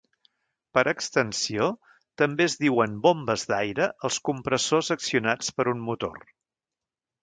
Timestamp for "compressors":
4.33-4.93